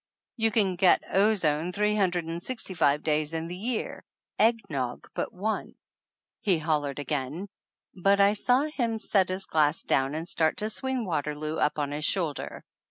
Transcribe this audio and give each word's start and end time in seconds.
"You 0.35 0.49
can 0.49 0.77
get 0.77 1.03
ozone 1.13 1.71
three 1.71 1.95
hundred 1.95 2.25
and 2.25 2.41
sixty 2.41 2.73
five 2.73 3.03
days 3.03 3.35
in 3.35 3.45
the 3.47 3.55
year, 3.55 4.03
egg 4.39 4.61
nog 4.67 5.07
but 5.13 5.31
one!" 5.31 5.75
he 6.41 6.57
hol 6.57 6.81
lered 6.81 6.97
again, 6.97 7.47
but 7.93 8.19
I 8.19 8.33
saw 8.33 8.63
him 8.63 8.97
set 8.97 9.29
his 9.29 9.45
glass 9.45 9.83
down 9.83 10.15
and 10.15 10.27
start 10.27 10.57
to 10.57 10.71
swing 10.71 11.05
Waterloo 11.05 11.57
up 11.57 11.77
on 11.77 11.91
his 11.91 12.05
shoulder. 12.05 12.63